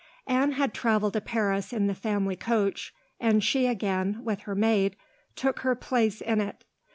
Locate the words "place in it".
5.75-6.65